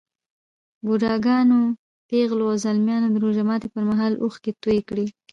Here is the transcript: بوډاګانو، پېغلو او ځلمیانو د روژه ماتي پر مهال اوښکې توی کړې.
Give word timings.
بوډاګانو، 0.85 1.59
پېغلو 2.09 2.45
او 2.51 2.55
ځلمیانو 2.63 3.07
د 3.11 3.15
روژه 3.23 3.43
ماتي 3.49 3.67
پر 3.73 3.83
مهال 3.89 4.13
اوښکې 4.23 4.51
توی 4.63 4.79
کړې. 4.89 5.05